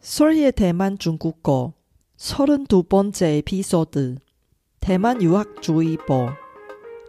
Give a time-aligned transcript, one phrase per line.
[0.00, 1.74] 소리의 대만 중국어
[2.16, 4.16] 32번째 에피소드
[4.80, 6.30] 대만 유학주의보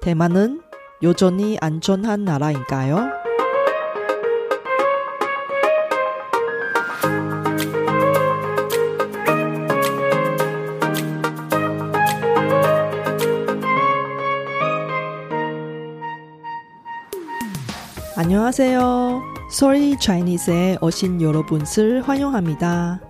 [0.02, 0.62] 대만은
[1.02, 3.22] 여전히 안전한 나라인가요?
[18.18, 19.31] 안녕하세요.
[19.52, 23.02] Sorry Chinese에 오신 여러분을 환영합니다.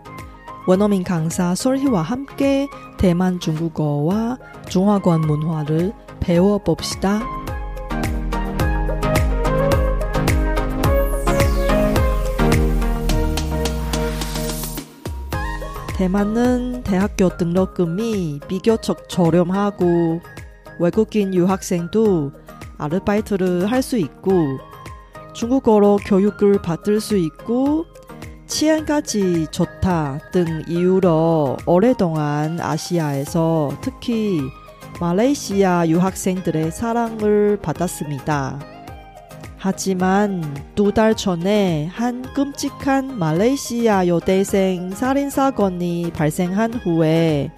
[0.67, 2.67] 원어민 강사 솔희와 함께
[2.97, 7.21] 대만 중국어와 중화권 문화를 배워봅시다.
[15.95, 20.21] 대만은 대학교 등록금이 비교적 저렴하고
[20.79, 22.31] 외국인 유학생도
[22.79, 24.70] 아르바이트를 할 수 있고
[25.33, 27.85] 중국어로 교육을 받을 수 있고
[28.47, 34.41] 치안까지 좋다 등 이유로 오랫동안 아시아에서 특히
[34.99, 38.59] 말레이시아 유학생들의 사랑을 받았습니다.
[39.57, 40.43] 하지만
[40.75, 47.51] 두 달 전에 한 끔찍한 말레이시아 여대생 살인 사건이 발생한 후에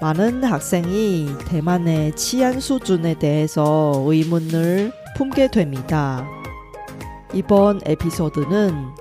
[0.00, 6.24] 많은 학생이 대만의 치안 수준에 대해서 의문을 품게 됩니다.
[7.34, 8.94] 이번 에피소드는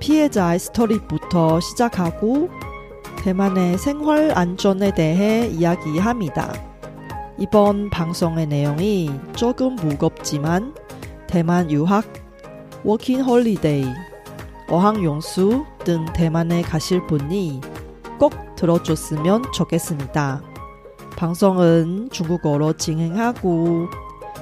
[0.00, 2.48] 피해자의 스토리부터 시작하고
[3.18, 6.52] 대만의 생활 안전에 대해 이야기합니다.
[7.38, 10.74] 이번 방송의 내용이 조금 무겁지만
[11.26, 12.04] 대만 유학,
[12.84, 13.86] 워킹 홀리데이,
[14.68, 17.60] 어학용수 등 대만에 가실 분이
[18.18, 20.42] 꼭 들어줬으면 좋겠습니다.
[21.16, 23.88] 방송은 중국어로 진행하고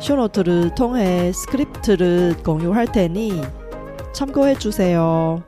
[0.02, 3.42] 쇼노트를 통해 스크립트를 공유할 테니
[4.14, 5.42] 참고해 주세요.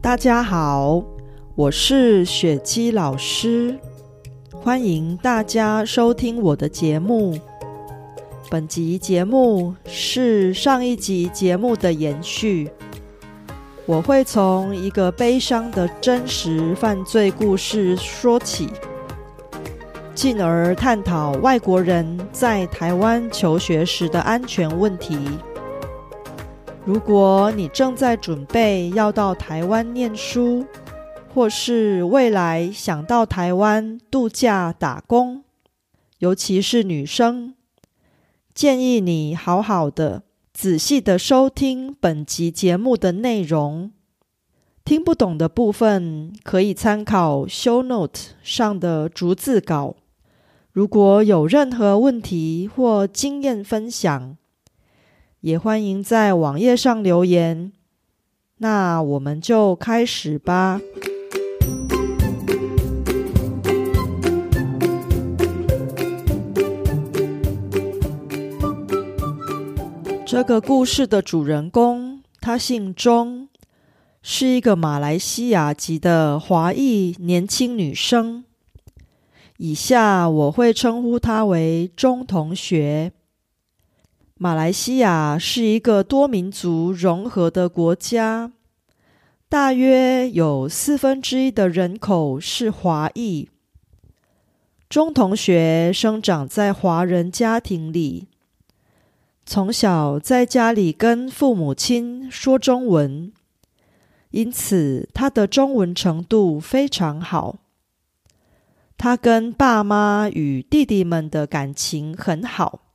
[0.00, 1.02] 大家好，
[1.56, 3.78] 我是雪姬老师，
[4.52, 7.38] 欢迎大家收听我的节目。
[8.48, 12.70] 本集节目是上一集节目的延续，
[13.91, 18.69] 我会从一个悲伤的真实犯罪故事说起，
[20.15, 25.19] 进而探讨外国人在台湾求学时的安全问题。
[26.85, 30.65] 如果你正在准备要到台湾念书，
[31.33, 35.43] 或是未来想到台湾度假打工，
[36.19, 37.55] 尤其是女生，
[38.53, 43.91] 建议你好好的、仔细的收听本集节目的内容。
[44.83, 49.95] 听不懂的部分可以参考 Show Note 上的逐字稿。
[50.71, 54.37] 如果有任何问题或经验分享，
[55.39, 57.71] 也欢迎在网页上留言。
[58.57, 60.79] 那我们就开始吧。
[70.31, 73.49] 这个故事的主人公，他姓钟，
[74.21, 78.45] 是一个马来西亚籍的华裔年轻女生。
[79.57, 83.11] 以下我会称呼她为钟同学。
[84.35, 88.53] 马来西亚是一个多民族融合的国家，
[89.49, 93.49] 大约有四分之一的人口是华裔。
[94.87, 98.29] 钟同学生长在华人家庭里。
[99.51, 103.33] 从小在家里跟父母亲说中文，
[104.29, 107.57] 因此他的中文程度非常好。
[108.97, 112.93] 他跟爸妈与弟弟们的感情很好，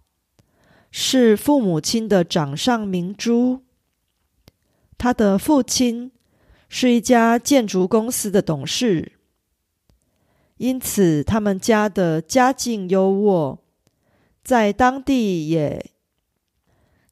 [0.91, 3.61] 是父母亲的掌上明珠。
[4.97, 6.11] 他的父亲
[6.71, 9.13] 是一家建筑公司的董事，
[10.57, 13.59] 因此他们家的家境优渥，
[14.43, 15.91] 在当地也。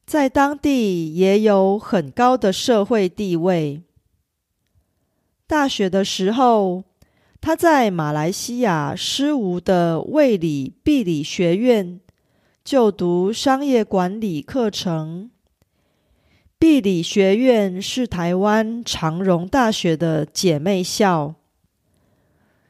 [0.05, 3.81] 在当地也有很高的社会地位。
[5.47, 6.83] 大学的时候，
[7.41, 11.99] 他在马来西亚师无的卫理毕理学院
[12.63, 15.31] 就读商业管理课程。
[16.59, 21.35] 毕理学院是台湾长荣大学的姐妹校，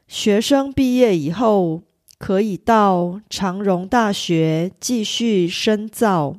[0.08, 1.82] 学生毕业以后
[2.18, 6.36] 可以到长荣大学继续深造。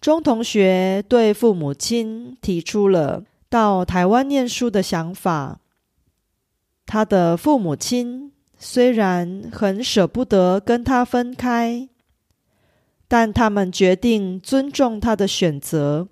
[0.00, 5.60] 钟同学对父母亲提出了到台湾念书的想法。
[6.86, 11.88] 他的父母亲虽然很舍不得跟他分开，
[13.06, 16.08] 但他们决定尊重他的选择。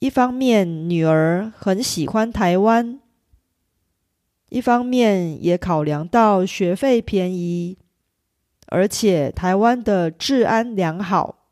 [0.00, 2.98] 一方面，女儿很喜欢台湾；
[4.50, 7.78] 一方面，也考量到学费便宜，
[8.66, 11.43] 而且台湾的治安良好，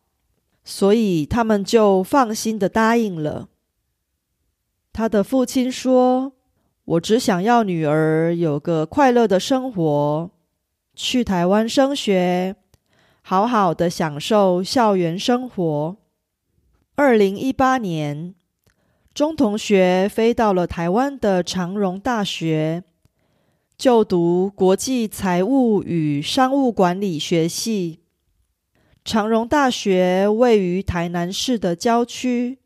[0.65, 3.49] 所以他们就放心的答应了。
[4.93, 6.33] 他的父亲说
[6.85, 10.31] ：“我只想要女儿有个快乐的生活，
[10.95, 12.57] 去台湾升学。”
[13.25, 15.97] 好好的享受校园生活。
[16.97, 18.35] 二零一八年，
[19.15, 22.83] 钟同学飞到了台湾的长荣大学，
[23.79, 28.02] 就读国际财务与商务管理学系。
[29.05, 32.59] 长荣大学位于台南市的郊区，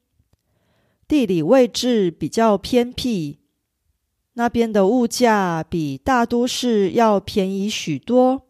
[1.08, 3.38] 地理位置比较偏僻，
[4.34, 8.42] 那边的物价比大都市要便宜许多。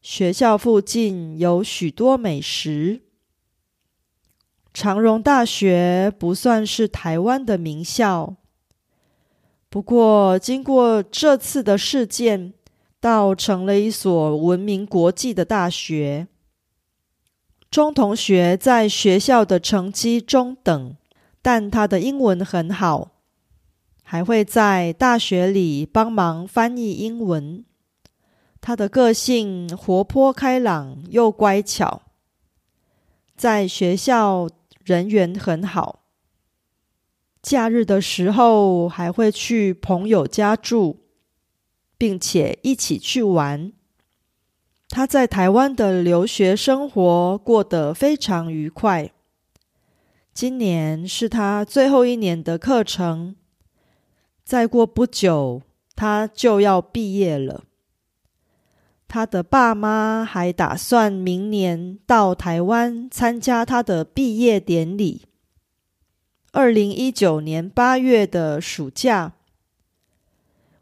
[0.00, 3.00] 学校附近有许多美食。
[4.72, 8.36] 长荣大学不算是台湾的名校，
[9.68, 12.52] 不过经过这次的事件，
[13.00, 16.28] 倒成了一所闻名国际的大学。
[17.74, 20.96] 钟同学在学校的成绩中等，
[21.42, 23.10] 但他的英文很好，
[24.04, 27.64] 还会在大学里帮忙翻译英文。
[28.60, 32.02] 他的个性活泼开朗又乖巧，
[33.36, 34.48] 在学校
[34.84, 36.04] 人缘很好。
[37.42, 40.98] 假日的时候还会去朋友家住，
[41.98, 43.72] 并且一起去玩。
[44.94, 49.10] 他在台湾的留学生活过得非常愉快。
[50.32, 53.34] 今年是他最后一年的课程，
[54.44, 55.62] 再过不久
[55.96, 57.64] 他就要毕业了。
[59.08, 65.22] 他的爸妈还打算明年到台湾参加他的毕业典礼。
[66.52, 69.32] 二零一九年八月的暑假，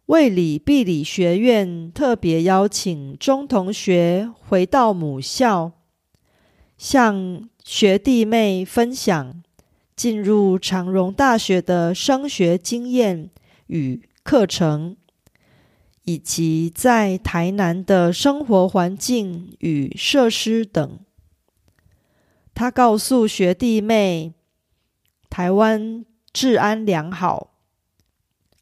[0.07, 5.73] 卫理毕理学院特别邀请钟同学回到母校，
[6.77, 9.43] 向学弟妹分享
[9.95, 13.31] 进入长荣大学的升学经验
[13.67, 14.97] 与课程。
[16.05, 20.99] 以及在台南的生活环境与设施等，
[22.53, 24.35] 他告诉学弟妹，
[25.31, 27.52] 台湾治安良好，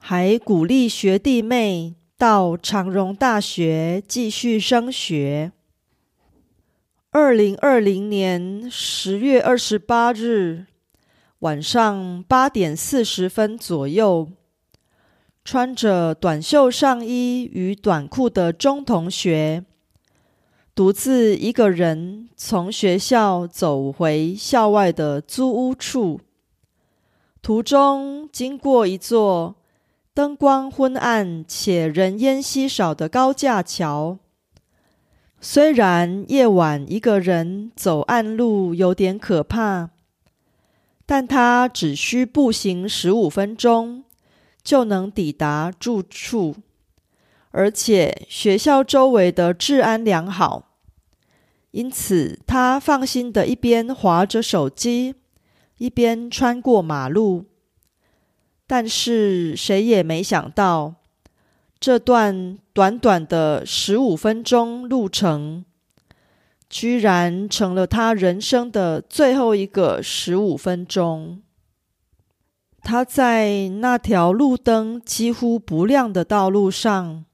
[0.03, 5.53] 还鼓励学弟妹到长荣大学继续升学。
[7.11, 10.67] 二零二零年十月二十八日
[11.41, 14.29] 晚上八点四十分左右。
[15.45, 19.65] 穿着短袖上衣与短裤的钟同学，
[20.75, 26.21] 独自一个人从学校走回校外的租屋处。
[27.41, 29.57] 途中经过一座
[30.21, 34.19] 灯光昏暗且人烟稀少的高架桥。
[35.41, 39.89] 虽然夜晚一个人走暗路有点可怕，
[41.07, 44.05] 但他只需步行十五分钟。
[44.63, 46.57] 就能抵达住处，
[47.53, 50.77] 而且学校周围的治安良好，
[51.71, 55.15] 因此他放心的一边划着手机，
[55.79, 57.47] 一边穿过马路。
[58.71, 60.95] 但是谁也没想到，
[61.81, 65.65] 这段短短的十五分钟路程，
[66.69, 71.43] 居然成了他人生的最后一个十五分钟。
[72.81, 77.25] 他在那条路灯几乎不亮的道路上，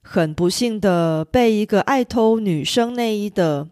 [0.00, 3.68] 很不幸的被一个爱偷女生内衣的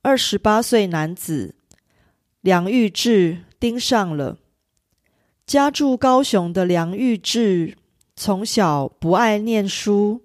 [0.00, 1.56] 二十八岁男子
[2.40, 4.38] 梁玉志盯上了。
[5.46, 7.76] 家住高雄的梁玉志，
[8.16, 10.22] 从小不爱念书，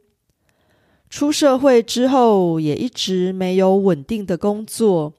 [1.11, 5.13] 出社会之后也一直没有稳定的工作，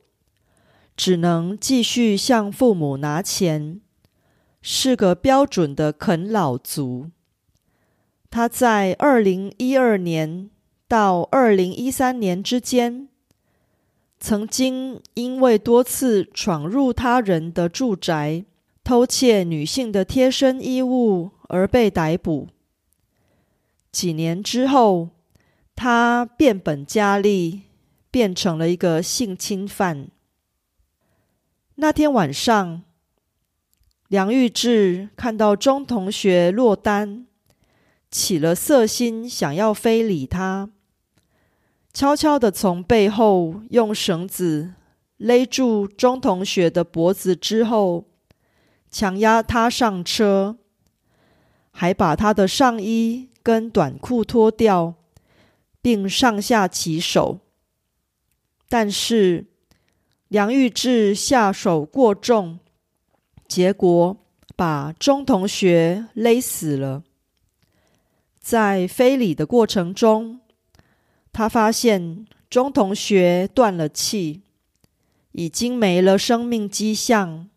[0.96, 3.80] 只能继续向父母拿钱。
[4.60, 7.10] 是个标准的啃老族。
[8.28, 10.50] 他在二零一二年
[10.88, 13.08] 到二零一三年之间，
[14.18, 18.44] 曾经因为多次闯入他人的住宅
[18.84, 22.48] 偷窃女性的贴身衣物而被逮捕。
[23.90, 25.10] 几年之后，
[25.74, 27.62] 他变本加厉，
[28.10, 30.08] 变成了一个性侵犯。
[31.76, 32.82] 那天晚上。
[34.08, 37.26] 梁玉志看到钟同学落单，
[38.10, 40.68] 起了色心，想要非礼他。
[41.94, 44.74] 悄悄的从背后用绳子
[45.16, 48.04] 勒住钟同学的脖子之后，
[48.92, 50.58] 强压他上车，
[51.72, 54.94] 还把他的上衣跟短裤脱掉，
[55.80, 57.40] 并上下其手。
[58.68, 59.46] 但是
[60.28, 62.58] 梁玉志下手过重，
[63.48, 64.16] 结果
[64.54, 67.02] 把钟同学勒死了。
[68.40, 70.40] 在非礼的过程中，
[71.32, 74.42] 他发现钟同学断了气，
[75.32, 77.48] 已经没了生命迹象，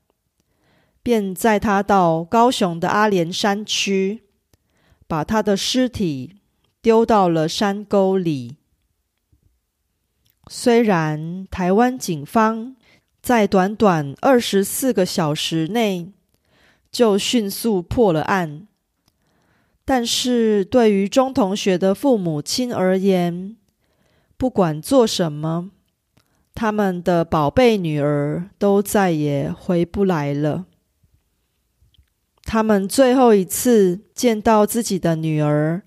[1.06, 4.24] 便载他到高雄的阿莲山区，
[5.06, 6.38] 把他的尸体
[6.82, 8.56] 丢到了山沟里。
[10.48, 12.76] 虽然台湾警方
[13.22, 16.12] 在短短二十四个小时内
[16.92, 18.68] 就迅速破了案，
[19.86, 23.56] 但是对于钟同学的父母亲而言，
[24.38, 25.70] 不管做什么，
[26.56, 30.66] 他们的宝贝女儿都再也回不来了。
[32.48, 35.82] 他们最后一次见到自己的女儿，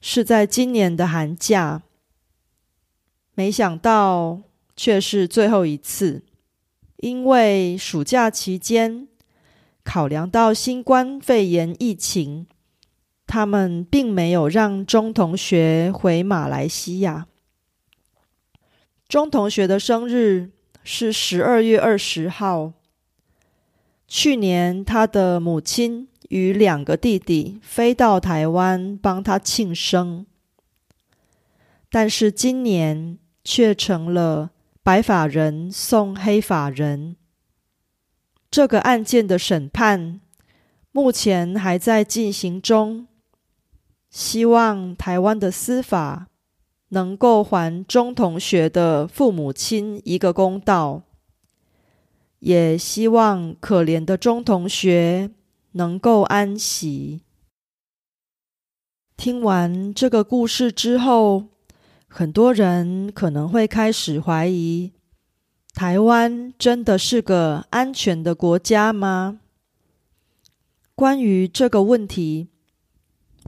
[0.00, 1.82] 是在今年的寒假。
[3.34, 4.42] 没想到
[4.76, 6.22] 却是最后一次，
[6.98, 9.08] 因为暑假期间
[9.82, 12.46] 考量到新冠肺炎疫情，
[13.26, 17.26] 他们并没有让钟同学回马来西亚。
[19.08, 20.52] 钟同学的生日
[20.84, 22.72] 是十二月二十号。
[24.14, 30.26] 去年他的母亲与两个弟弟飞到台湾帮他庆生，
[31.90, 33.18] 但是今年。
[33.44, 34.52] 却成了
[34.84, 37.16] 白发人送黑发人。
[38.52, 40.20] 这个案件的审判
[40.92, 43.08] 目前还在进行中，
[44.10, 46.28] 希望台湾的司法
[46.90, 51.02] 能够还钟同学的父母亲一个公道，
[52.42, 55.30] 也希望可怜的钟同学
[55.72, 57.22] 能够安息。
[59.16, 61.46] 听完这个故事之后。
[62.14, 64.92] 很多人可能会开始怀疑：
[65.72, 69.40] 台湾真的是个安全的国家吗？
[70.94, 72.48] 关于这个问题，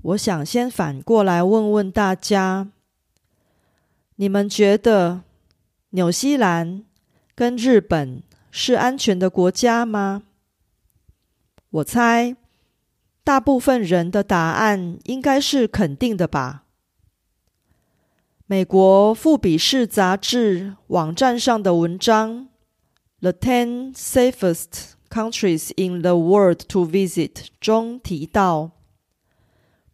[0.01, 2.71] 我想先反过来问问大家：
[4.17, 5.21] 你们觉得
[5.91, 6.87] 纽西兰
[7.35, 8.23] 跟日本
[8.57, 10.23] 是安全的国家吗？
[11.71, 12.37] 我猜，
[13.25, 16.63] 大部分人的答案应该是肯定的吧。
[18.47, 22.43] 美国《富比士》杂志网站上的文章
[23.19, 28.71] 《The Ten Safest Countries in the World to Visit》中提到，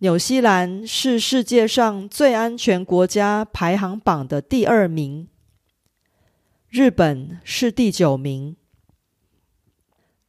[0.00, 5.29] 纽西兰是世界上最安全国家排行榜的第二名，
[6.70, 8.54] 日本是第九名。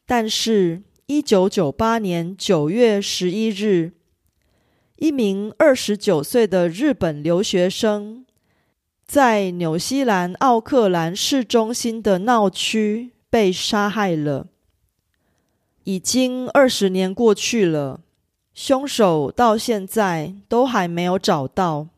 [0.08, 3.92] 但是，一九九八年九月十一日。
[4.98, 8.26] 一名二十九岁的日本留学生，
[9.06, 14.48] 在纽西兰奥克兰市中心的闹区被杀害了。
[15.84, 18.02] 已经二十年过去了，
[18.56, 21.90] 凶手到现在都还没有找到。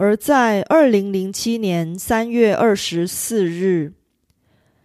[0.00, 3.94] 而在二零零七年三月二十四日，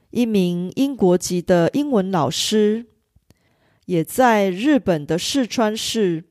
[0.10, 2.88] 一名英国籍的英文老师，
[3.86, 6.25] 也在日本的四川市。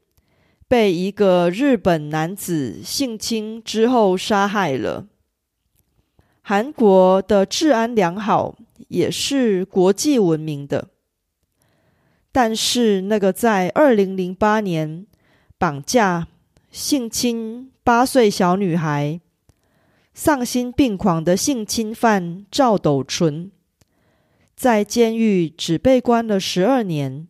[0.67, 5.07] 被一个日本男子性侵之后杀害了。
[6.41, 8.57] 韩国的治安良好，
[8.89, 10.89] 也是国际闻名的。
[12.33, 15.07] 但是，那个在二零零八年
[15.59, 16.27] 绑架、
[16.73, 19.21] 性侵八岁小女孩、
[20.13, 23.53] 丧心病狂的性侵犯赵斗淳，
[24.57, 27.29] 在监狱只被关了十二年。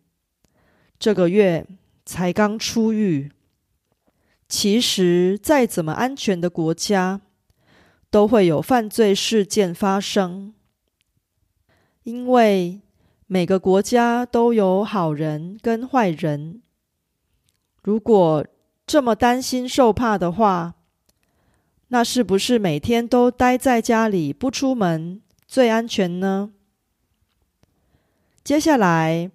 [0.97, 1.67] 这个月。
[2.05, 3.31] 才刚出狱，
[4.49, 7.21] 其实再怎么安全的国家，
[8.09, 10.53] 都会有犯罪事件发生，
[12.03, 12.81] 因为
[13.25, 16.61] 每个国家都有好人跟坏人。
[17.81, 18.45] 如果
[18.85, 20.75] 这么担心受怕的话，
[21.87, 26.51] 那是不是每天都待在家里不出门最安全呢？
[28.43, 29.31] 接下来。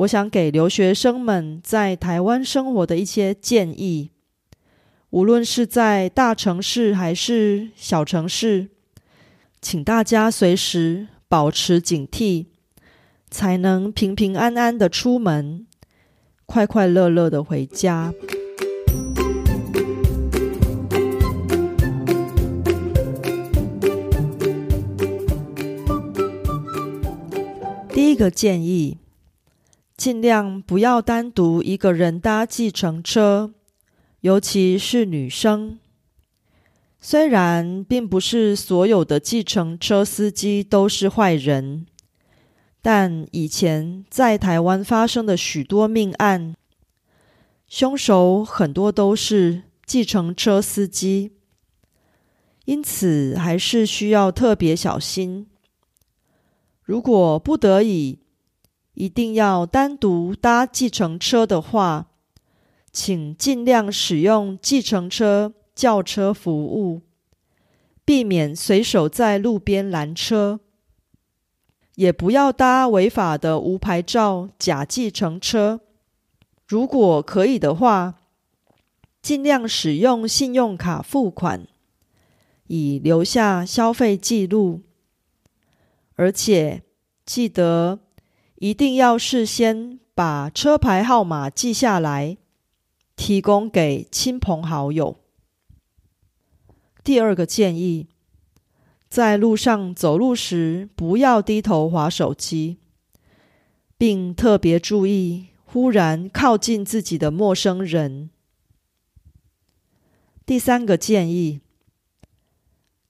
[0.00, 4.10] 我想给留学生们在台湾生活的一些建议，
[5.08, 8.68] 无论是在大城市还是小城市，
[9.62, 12.48] 请大家随时保持警惕，
[13.30, 15.66] 才能平平安安的出门，
[16.44, 18.12] 快快乐乐的回家。
[28.06, 28.98] 第一个建议，
[29.96, 33.52] 尽量不要单独一个人搭计程车，
[34.20, 35.80] 尤其是女生。
[37.00, 41.84] 虽然并不是所有的计程车司机都是坏人，
[42.80, 46.54] 但以前在台湾发生的许多命案，
[47.66, 51.32] 凶手很多都是计程车司机，
[52.66, 55.48] 因此还是需要特别小心。
[56.86, 58.20] 如果不得已
[58.94, 62.06] 一定要单独搭计程车的话，
[62.92, 67.02] 请尽量使用计程车叫车服务，
[68.04, 70.60] 避免随手在路边拦车，
[71.96, 75.80] 也不要搭违法的无牌照假计程车。
[76.68, 78.14] 如果可以的话，
[79.20, 81.66] 尽量使用信用卡付款，
[82.68, 84.82] 以留下消费记录。
[86.16, 86.82] 而且
[87.24, 88.00] 记得
[88.56, 92.38] 一定要事先把车牌号码记下来，
[93.14, 95.20] 提供给亲朋好友。
[97.04, 98.08] 第二个建议，
[99.08, 102.78] 在路上走路时不要低头划手机，
[103.98, 108.30] 并特别注意忽然靠近自己的陌生人。
[110.46, 111.60] 第三个建议。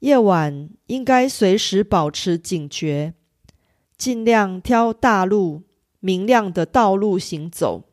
[0.01, 3.15] 夜晚应该随时保持警觉，
[3.97, 5.63] 尽量挑大路、
[6.01, 7.85] 明亮的道路行走。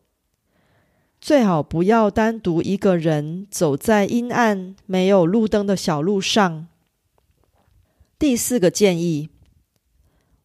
[1.21, 6.67] 最好不要单独一个人走在阴暗、没有路灯的小路上。
[8.19, 9.29] 第四个建议：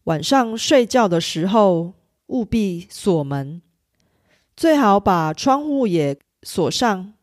[0.05, 1.95] 晚上睡觉的时候
[2.29, 3.61] 务必锁门，
[4.57, 7.15] 最好把窗户也锁上，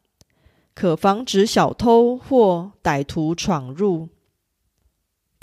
[0.73, 4.09] 可防止小偷或歹徒闯入。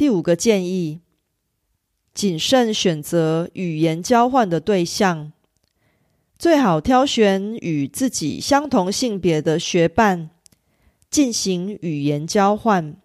[0.02, 0.98] 第五个建议：
[2.12, 5.30] 谨慎选择语言交换的对象，
[6.36, 10.30] 最好挑选与自己相同性别的学伴
[11.08, 12.96] 进行语言交换。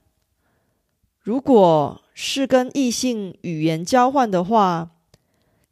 [1.21, 4.89] 如果是跟异性语言交换的话，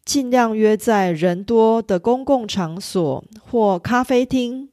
[0.05, 4.69] 尽量约在人多的公共场所或咖啡厅，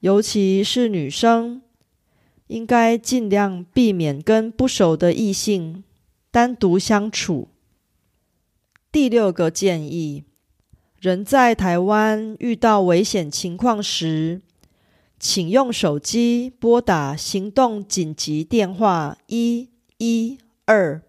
[0.00, 1.62] 尤其是女生。
[2.48, 5.84] 应该尽量避免跟不熟的异性
[6.30, 7.48] 单独相处。
[8.92, 10.24] 第六个建议：
[11.00, 14.40] 人在台湾遇到危险情况时，
[15.18, 21.02] 请用手机拨打行动紧急电话一一二，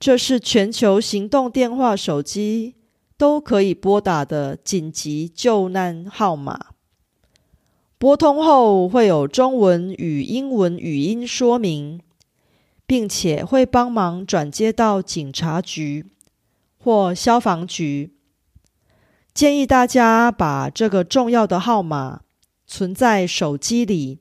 [0.00, 2.74] 这是全球行动电话手机
[3.16, 6.66] 都可以拨打的紧急救难号码。
[7.97, 12.01] 拨通后会有中文与英文语音说明，
[12.85, 16.05] 并且会帮忙转接到警察局
[16.77, 18.11] 或消防局。
[19.33, 22.21] 建议大家把这个重要的号码
[22.67, 24.19] 存在手机里，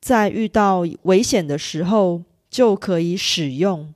[0.00, 3.92] 在遇到危险的时候就可以使用。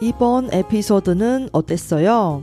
[0.00, 2.42] 이번에피소드는어땠어요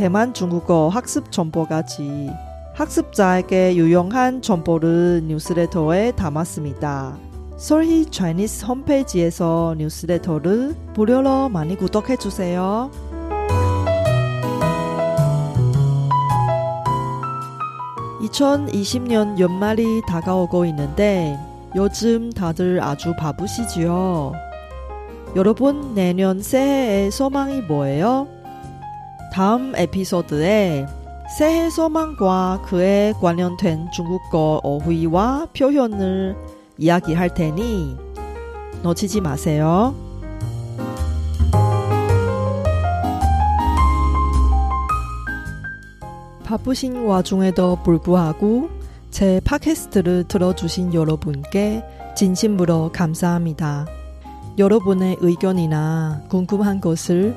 [0.00, 2.30] 대만 중국어 학습 정보까지
[2.72, 7.18] 학습자에게 유용한 정보를 뉴스레터에 담았습니다.
[7.58, 12.90] 솔희 차이니스 홈페이지에서 뉴스레터를 무료로 많이 구독해 주세요.
[18.22, 21.38] (2020년) 연말이 다가오고 있는데
[21.76, 24.32] 요즘 다들 아주 바쁘시지요.
[25.36, 28.39] 여러분 내년 새해의 소망이 뭐예요?
[29.32, 30.86] 다음 에피소드에
[31.38, 36.36] 새해 소망과 그에 관련된 중국어 어휘와 표현을
[36.76, 37.96] 이야기할 테니
[38.82, 39.94] 놓치지 마세요.
[46.44, 48.70] 바쁘신 와중에도 불구하고
[49.10, 51.84] 제 팟캐스트를 들어주신 여러분께
[52.16, 53.86] 진심으로 감사합니다.
[54.58, 57.36] 여러분의 의견이나 궁금한 것을